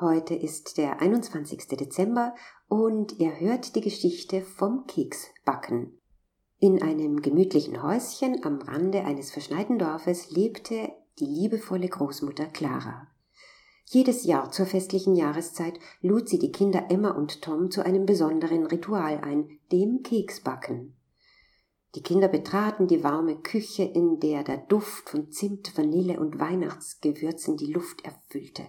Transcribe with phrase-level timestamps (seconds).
[0.00, 1.76] Heute ist der 21.
[1.76, 2.34] Dezember
[2.68, 6.00] und ihr hört die Geschichte vom Keksbacken.
[6.58, 13.08] In einem gemütlichen Häuschen am Rande eines verschneiten Dorfes lebte die liebevolle Großmutter Clara.
[13.84, 18.64] Jedes Jahr zur festlichen Jahreszeit lud sie die Kinder Emma und Tom zu einem besonderen
[18.64, 20.96] Ritual ein, dem Keksbacken.
[21.94, 27.58] Die Kinder betraten die warme Küche, in der der Duft von Zimt, Vanille und Weihnachtsgewürzen
[27.58, 28.62] die Luft erfüllte.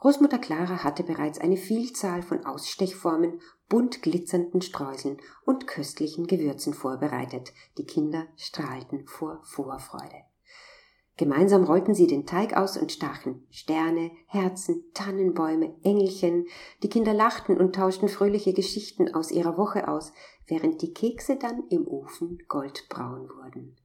[0.00, 7.52] Großmutter Clara hatte bereits eine Vielzahl von Ausstechformen, bunt glitzernden Streuseln und köstlichen Gewürzen vorbereitet.
[7.76, 10.24] Die Kinder strahlten vor Vorfreude.
[11.18, 16.46] Gemeinsam rollten sie den Teig aus und stachen Sterne, Herzen, Tannenbäume, Engelchen.
[16.82, 20.14] Die Kinder lachten und tauschten fröhliche Geschichten aus ihrer Woche aus,
[20.46, 23.76] während die Kekse dann im Ofen goldbraun wurden.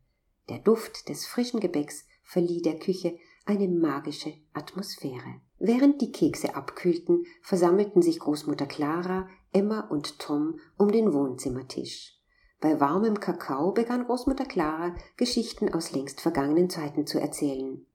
[0.48, 5.42] Der Duft des frischen Gebäcks verlieh der Küche eine magische Atmosphäre.
[5.60, 12.14] Während die Kekse abkühlten, versammelten sich Großmutter Clara, Emma und Tom um den Wohnzimmertisch.
[12.60, 17.86] Bei warmem Kakao begann Großmutter Clara Geschichten aus längst vergangenen Zeiten zu erzählen.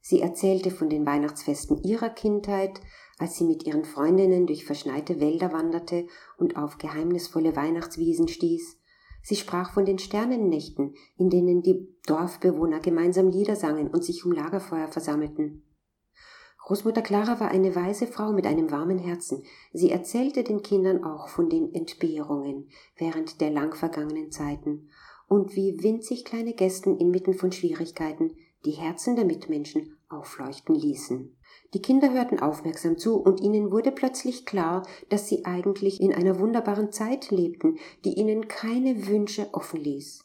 [0.00, 2.80] Sie erzählte von den Weihnachtsfesten ihrer Kindheit,
[3.18, 6.06] als sie mit ihren Freundinnen durch verschneite Wälder wanderte
[6.38, 8.78] und auf geheimnisvolle Weihnachtswiesen stieß.
[9.22, 14.32] Sie sprach von den Sternennächten, in denen die Dorfbewohner gemeinsam Lieder sangen und sich um
[14.32, 15.62] Lagerfeuer versammelten.
[16.64, 19.42] Großmutter Clara war eine weise Frau mit einem warmen Herzen.
[19.72, 24.88] Sie erzählte den Kindern auch von den Entbehrungen während der lang vergangenen Zeiten
[25.26, 31.36] und wie winzig kleine Gästen inmitten von Schwierigkeiten die Herzen der Mitmenschen aufleuchten ließen.
[31.74, 36.38] Die Kinder hörten aufmerksam zu und ihnen wurde plötzlich klar, dass sie eigentlich in einer
[36.38, 40.24] wunderbaren Zeit lebten, die ihnen keine Wünsche offen ließ.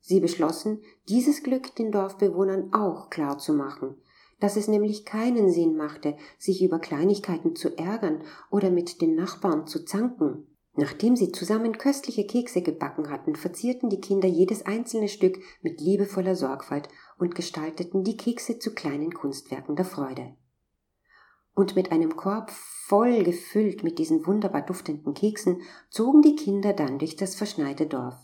[0.00, 3.96] Sie beschlossen, dieses Glück den Dorfbewohnern auch klar zu machen,
[4.40, 9.66] dass es nämlich keinen Sinn machte, sich über Kleinigkeiten zu ärgern oder mit den Nachbarn
[9.66, 10.46] zu zanken.
[10.74, 16.36] Nachdem sie zusammen köstliche Kekse gebacken hatten, verzierten die Kinder jedes einzelne Stück mit liebevoller
[16.36, 16.88] Sorgfalt
[17.18, 20.36] und gestalteten die Kekse zu kleinen Kunstwerken der Freude.
[21.54, 26.98] Und mit einem Korb voll gefüllt mit diesen wunderbar duftenden Keksen zogen die Kinder dann
[26.98, 28.16] durch das verschneite Dorf.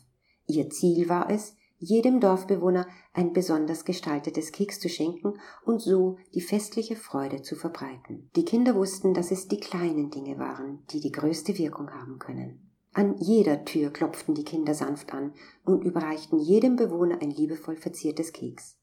[0.47, 5.35] Ihr Ziel war es, jedem Dorfbewohner ein besonders gestaltetes Keks zu schenken
[5.65, 8.31] und so die festliche Freude zu verbreiten.
[8.37, 12.71] Die Kinder wussten, dass es die kleinen Dinge waren, die die größte Wirkung haben können.
[12.95, 15.33] An jeder Tür klopften die Kinder sanft an
[15.65, 18.79] und überreichten jedem Bewohner ein liebevoll verziertes Keks.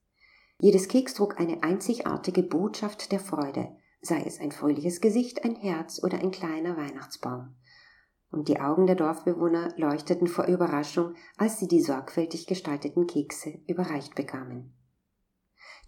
[0.60, 3.70] Jedes Keks trug eine einzigartige Botschaft der Freude,
[4.02, 7.56] sei es ein fröhliches Gesicht, ein Herz oder ein kleiner Weihnachtsbaum
[8.31, 14.16] und die Augen der Dorfbewohner leuchteten vor Überraschung, als sie die sorgfältig gestalteten Kekse überreicht
[14.16, 14.73] bekamen.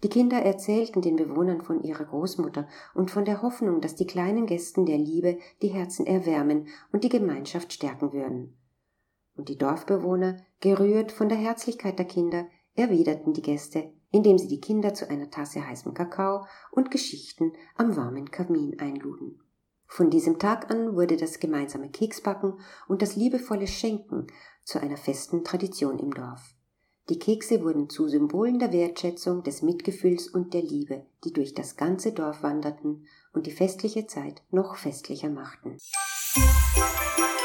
[0.02, 4.46] Die Kinder erzählten den Bewohnern von ihrer Großmutter und von der Hoffnung, dass die kleinen
[4.46, 8.58] Gästen der Liebe die Herzen erwärmen und die Gemeinschaft stärken würden.
[9.36, 14.60] Und die Dorfbewohner, gerührt von der Herzlichkeit der Kinder, erwiderten die Gäste, indem sie die
[14.60, 19.40] Kinder zu einer Tasse heißem Kakao und Geschichten am warmen Kamin einluden.
[19.92, 22.54] Von diesem Tag an wurde das gemeinsame Keksbacken
[22.88, 24.26] und das liebevolle Schenken
[24.64, 26.54] zu einer festen Tradition im Dorf.
[27.10, 31.76] Die Kekse wurden zu Symbolen der Wertschätzung, des Mitgefühls und der Liebe, die durch das
[31.76, 35.72] ganze Dorf wanderten und die festliche Zeit noch festlicher machten.
[35.72, 37.41] Musik